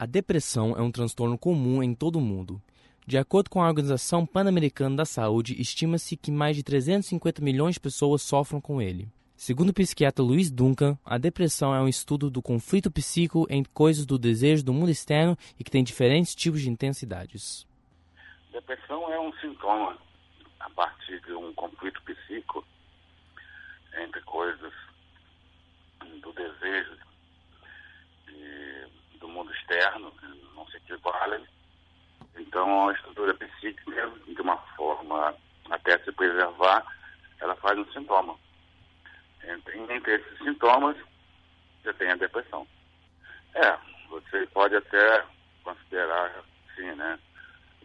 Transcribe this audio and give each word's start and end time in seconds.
A 0.00 0.06
depressão 0.06 0.74
é 0.78 0.80
um 0.80 0.90
transtorno 0.90 1.36
comum 1.36 1.82
em 1.82 1.94
todo 1.94 2.16
o 2.16 2.22
mundo. 2.22 2.58
De 3.06 3.18
acordo 3.18 3.50
com 3.50 3.62
a 3.62 3.68
Organização 3.68 4.24
Pan-Americana 4.24 4.96
da 4.96 5.04
Saúde, 5.04 5.60
estima-se 5.60 6.16
que 6.16 6.30
mais 6.30 6.56
de 6.56 6.62
350 6.62 7.42
milhões 7.42 7.74
de 7.74 7.80
pessoas 7.80 8.22
sofram 8.22 8.62
com 8.62 8.80
ele. 8.80 9.12
Segundo 9.36 9.68
o 9.68 9.74
psiquiatra 9.74 10.24
Luiz 10.24 10.50
Duncan, 10.50 10.98
a 11.04 11.18
depressão 11.18 11.74
é 11.74 11.82
um 11.82 11.86
estudo 11.86 12.30
do 12.30 12.40
conflito 12.40 12.90
psíquico 12.90 13.46
entre 13.50 13.70
coisas 13.74 14.06
do 14.06 14.18
desejo 14.18 14.64
do 14.64 14.72
mundo 14.72 14.90
externo 14.90 15.36
e 15.58 15.62
que 15.62 15.70
tem 15.70 15.84
diferentes 15.84 16.34
tipos 16.34 16.62
de 16.62 16.70
intensidades. 16.70 17.66
Depressão 18.52 19.12
é 19.12 19.20
um 19.20 19.30
sintoma 19.34 19.98
a 20.60 20.70
partir 20.70 21.20
de 21.26 21.34
um 21.34 21.52
conflito 21.52 22.00
psíquico 22.04 22.64
entre 24.02 24.22
coisas 24.22 24.72
do 26.22 26.32
desejo 26.32 26.96
e 28.28 28.70
do 29.20 29.28
mundo 29.28 29.52
externo, 29.52 30.10
que 30.12 30.26
não 30.54 30.66
se 30.68 30.76
equivalem. 30.78 31.44
Então, 32.60 32.90
a 32.90 32.92
estrutura 32.92 33.32
psíquica, 33.32 34.12
de 34.26 34.42
uma 34.42 34.58
forma 34.76 35.34
até 35.70 35.98
se 36.00 36.12
preservar, 36.12 36.84
ela 37.40 37.56
faz 37.56 37.78
um 37.78 37.90
sintoma. 37.90 38.36
Entre, 39.42 39.78
entre 39.78 40.16
esses 40.16 40.38
sintomas, 40.40 40.94
você 41.82 41.94
tem 41.94 42.10
a 42.10 42.16
depressão. 42.16 42.66
É, 43.54 43.78
você 44.10 44.46
pode 44.48 44.76
até 44.76 45.24
considerar, 45.64 46.44
sim, 46.76 46.92
né, 46.96 47.18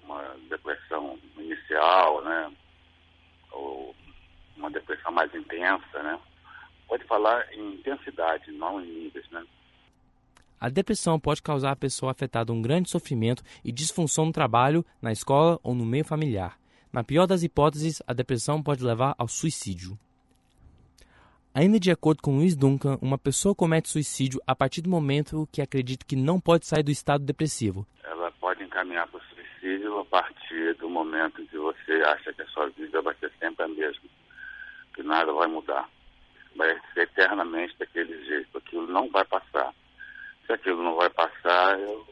uma 0.04 0.22
depressão 0.50 1.18
inicial, 1.38 2.22
né, 2.26 2.52
ou 3.52 3.96
uma 4.58 4.70
depressão 4.72 5.14
mais 5.14 5.34
intensa, 5.34 6.04
né? 6.04 6.20
Pode 6.90 7.06
falar 7.06 7.48
em 7.54 7.76
intensidade, 7.76 8.52
não 8.52 8.82
em 8.82 8.88
níveis, 8.88 9.30
né? 9.30 9.42
A 10.66 10.70
depressão 10.70 11.20
pode 11.20 11.44
causar 11.44 11.74
à 11.74 11.76
pessoa 11.76 12.12
afetada 12.12 12.52
um 12.52 12.60
grande 12.60 12.90
sofrimento 12.90 13.44
e 13.64 13.72
disfunção 13.72 14.26
no 14.26 14.32
trabalho, 14.32 14.84
na 15.00 15.12
escola 15.12 15.60
ou 15.62 15.76
no 15.76 15.86
meio 15.86 16.04
familiar. 16.04 16.58
Na 16.92 17.03
pior 17.03 17.28
das 17.28 17.44
hipóteses, 17.44 18.02
a 18.08 18.14
depressão 18.14 18.64
pode 18.64 18.84
levar 18.84 19.14
ao 19.16 19.28
suicídio. 19.28 19.95
Ainda 21.54 21.80
de 21.80 21.92
acordo 21.92 22.23
com 22.23 22.38
Luiz 22.38 22.56
Duncan, 22.56 22.98
uma 23.00 23.16
pessoa 23.16 23.54
comete 23.54 23.89
suicídio 23.89 24.42
a 24.48 24.56
partir 24.56 24.81
do 24.81 24.89
momento 24.89 25.48
que 25.52 25.62
acredita 25.62 26.04
que 26.04 26.16
não 26.16 26.39
pode 26.39 26.66
sair 26.66 26.82
do 26.82 26.89
estado 26.89 27.23
depressivo. 27.23 27.86
Ela 28.04 28.32
pode 28.32 28.64
encaminhar 28.64 29.08
para 29.08 29.20
o 29.20 29.23
suicídio 29.36 30.00
a 30.00 30.06
partir 30.06 30.73
do 30.78 30.89
momento 30.89 31.45
que 31.45 31.58
você 31.59 31.92
acha 32.08 32.34
que 32.34 32.42
a 32.42 32.48
sua 32.48 32.70
vida 32.70 33.04
vai 33.04 33.14
ser 33.20 33.32
sempre 33.39 33.66
a 33.66 33.67
mesma, 33.67 34.09
que 34.95 35.04
nada 35.04 35.32
vai 35.32 35.48
mudar. 35.48 35.88
Vai 36.56 36.76
ser 36.95 37.02
eternamente 37.02 37.76
daquele 37.78 38.26
jeito, 38.26 38.58
aquilo 38.58 38.88
não 38.88 39.08
vai 39.11 39.23
passar. 39.26 39.72
Se 40.46 40.54
aquilo 40.54 40.84
não 40.84 40.96
vai 40.96 41.10
passar, 41.10 41.80
eu, 41.80 42.08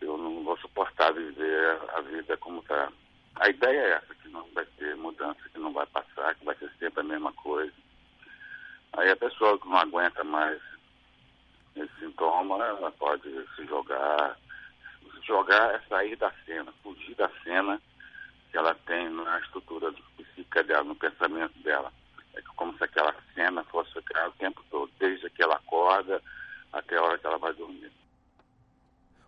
eu 0.00 0.16
não 0.18 0.44
vou 0.44 0.56
suportar 0.58 1.12
viver 1.12 1.78
a 1.94 2.00
vida 2.02 2.36
como 2.36 2.60
está. 2.60 2.90
A 3.36 3.48
ideia 3.48 3.78
é 3.78 3.90
essa, 3.92 4.14
que 4.16 4.28
não 4.28 4.46
vai 4.52 4.64
ter 4.78 4.96
mudança, 4.96 5.48
que 5.52 5.58
não 5.58 5.72
vai 5.72 5.86
passar, 5.86 6.34
que 6.34 6.44
vai 6.44 6.56
ser 6.56 6.70
sempre 6.78 7.00
a 7.00 7.04
mesma 7.04 7.32
coisa 7.32 7.72
Aí 8.98 9.10
a 9.10 9.16
pessoa 9.16 9.58
que 9.58 9.68
não 9.68 9.76
aguenta 9.76 10.24
mais 10.24 10.60
esse 11.76 11.92
sintoma, 12.00 12.56
ela 12.64 12.90
pode 12.90 13.30
se 13.54 13.64
jogar. 13.66 14.36
Se 15.02 15.26
jogar 15.26 15.74
é 15.74 15.80
sair 15.88 16.16
da 16.16 16.32
cena, 16.44 16.72
fugir 16.82 17.14
da 17.14 17.28
cena 17.44 17.80
que 18.50 18.56
ela 18.56 18.74
tem 18.86 19.08
na 19.10 19.38
estrutura 19.40 19.92
psíquica 20.16 20.64
dela, 20.64 20.84
no 20.84 20.96
pensamento 20.96 21.56
dela. 21.60 21.92
É 22.34 22.42
como 22.56 22.76
se 22.76 22.82
aquela 22.82 23.14
cena 23.34 23.62
fosse 23.64 23.92
ficar 23.92 24.28
o 24.28 24.32
tempo 24.32 24.64
todo, 24.70 24.90
desde 24.98 25.30
que 25.30 25.42
ela 25.42 25.54
acorda 25.54 26.20
até 26.72 26.96
a 26.96 27.02
hora 27.02 27.18
que 27.18 27.26
ela 27.26 27.38
vai 27.38 27.52
dormir. 27.54 27.90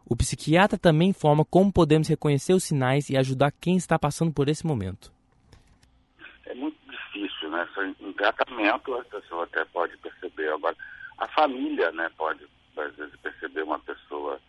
O 0.05 0.17
psiquiatra 0.17 0.79
também 0.79 1.11
informa 1.11 1.45
como 1.45 1.73
podemos 1.73 2.09
reconhecer 2.09 2.53
os 2.53 2.65
sinais 2.65 3.11
e 3.11 3.17
ajudar 3.17 3.53
quem 3.53 3.77
está 3.77 3.99
passando 3.99 4.33
por 4.33 4.49
esse 4.49 4.67
momento 4.67 5.13
né? 7.51 7.95
Em 8.01 8.13
tratamento, 8.13 8.95
a 8.95 9.05
pessoa 9.05 9.45
até 9.45 9.65
pode 9.67 9.97
perceber. 9.99 10.53
Agora, 10.53 10.77
a 11.19 11.29
família, 11.29 11.91
né, 11.93 12.11
pode, 12.17 12.47
às 12.77 12.95
vezes, 12.95 13.15
perceber 13.17 13.63
uma 13.63 13.79
pessoa 13.81 14.41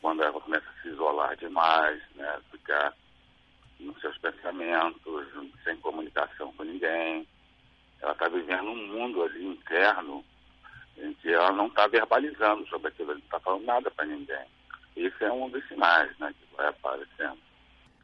quando 0.00 0.22
ela 0.22 0.40
começa 0.40 0.66
a 0.68 0.82
se 0.82 0.88
isolar 0.88 1.36
demais, 1.36 2.02
né? 2.14 2.38
Ficar 2.50 2.92
nos 3.78 4.00
seus 4.00 4.16
pensamentos, 4.18 5.26
sem 5.62 5.76
comunicação 5.78 6.52
com 6.54 6.64
ninguém. 6.64 7.26
Ela 8.00 8.12
está 8.12 8.28
vivendo 8.28 8.70
um 8.70 8.86
mundo 8.88 9.22
ali 9.22 9.46
interno 9.46 10.24
que 11.26 11.32
ela 11.32 11.50
não 11.50 11.66
está 11.66 11.88
verbalizando 11.88 12.64
sobre 12.68 12.86
aquilo, 12.86 13.14
não 13.14 13.18
está 13.18 13.40
falando 13.40 13.64
nada 13.64 13.90
para 13.90 14.04
ninguém. 14.04 14.46
Isso 14.94 15.24
é 15.24 15.32
um 15.32 15.50
dos 15.50 15.66
sinais 15.66 16.16
né, 16.20 16.32
que 16.32 16.56
vai 16.56 16.68
aparecendo. 16.68 17.38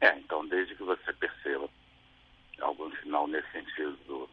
É, 0.01 0.13
então, 0.17 0.45
desde 0.45 0.75
que 0.75 0.83
você 0.83 1.13
perceba 1.13 1.69
algum 2.59 2.93
sinal 2.97 3.25
nesse 3.27 3.49
sentido 3.53 3.97
do, 4.05 4.29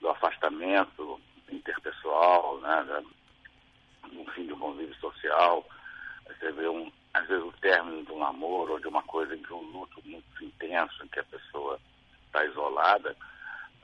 do 0.00 0.08
afastamento 0.08 1.20
interpessoal, 1.50 2.60
né, 2.60 3.02
no 4.12 4.24
fim 4.26 4.46
do 4.46 4.56
convívio 4.56 4.94
social. 5.00 5.68
Você 6.28 6.52
vê, 6.52 6.68
um, 6.68 6.92
às 7.12 7.26
vezes, 7.26 7.42
o 7.42 7.52
término 7.60 8.04
de 8.04 8.12
um 8.12 8.20
namoro 8.20 8.74
ou 8.74 8.80
de 8.80 8.86
uma 8.86 9.02
coisa 9.02 9.34
em 9.34 9.42
que 9.42 9.52
um 9.52 9.62
luto 9.72 10.00
muito 10.04 10.44
intenso, 10.44 11.04
em 11.04 11.08
que 11.08 11.18
a 11.18 11.24
pessoa 11.24 11.80
está 12.24 12.44
isolada. 12.44 13.16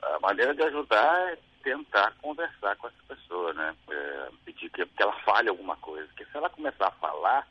A 0.01 0.19
maneira 0.21 0.55
de 0.55 0.63
ajudar 0.63 1.33
é 1.33 1.37
tentar 1.65 2.13
conversar 2.21 2.75
com 2.75 2.87
essa 2.87 3.03
pessoa, 3.07 3.51
né? 3.53 3.75
É, 3.89 4.29
pedir 4.45 4.69
que, 4.69 4.85
que 4.85 5.01
ela 5.01 5.19
fale 5.21 5.49
alguma 5.49 5.75
coisa. 5.77 6.07
Porque 6.09 6.25
se 6.25 6.37
ela 6.37 6.47
começar 6.47 6.87
a 6.87 6.91
falar, 6.91 7.47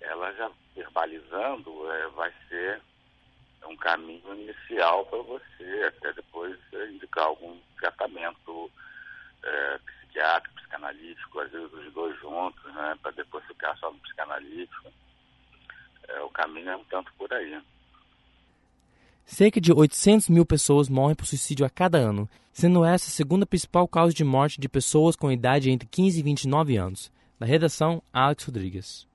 ela 0.00 0.32
já 0.32 0.50
verbalizando, 0.74 1.92
é, 1.92 2.08
vai 2.08 2.32
ser 2.48 2.80
um 3.66 3.76
caminho 3.76 4.34
inicial 4.34 5.04
para 5.06 5.18
você, 5.18 5.84
até 5.88 6.14
depois 6.14 6.56
indicar 6.90 7.24
algum 7.24 7.58
tratamento 7.78 8.70
é, 9.42 9.78
psiquiátrico, 9.78 10.54
psicanalítico, 10.56 11.40
às 11.40 11.50
vezes 11.50 11.70
os 11.70 11.92
dois 11.92 12.18
juntos, 12.20 12.64
né, 12.74 12.98
para 13.02 13.10
depois 13.10 13.44
ficar 13.44 13.76
só 13.76 13.92
no 13.92 13.98
psicanalítico. 13.98 14.90
É, 16.08 16.20
o 16.22 16.30
caminho 16.30 16.70
é 16.70 16.76
um 16.76 16.84
tanto 16.84 17.12
por 17.18 17.30
aí. 17.34 17.60
Cerca 19.30 19.60
de 19.60 19.70
800 19.70 20.30
mil 20.30 20.46
pessoas 20.46 20.88
morrem 20.88 21.14
por 21.14 21.26
suicídio 21.26 21.66
a 21.66 21.68
cada 21.68 21.98
ano, 21.98 22.26
sendo 22.50 22.82
essa 22.82 23.08
a 23.08 23.12
segunda 23.12 23.44
principal 23.44 23.86
causa 23.86 24.14
de 24.14 24.24
morte 24.24 24.58
de 24.58 24.70
pessoas 24.70 25.14
com 25.14 25.30
idade 25.30 25.70
entre 25.70 25.86
15 25.86 26.18
e 26.18 26.22
29 26.22 26.76
anos. 26.78 27.12
Da 27.38 27.44
redação, 27.44 28.02
Alex 28.10 28.44
Rodrigues. 28.44 29.06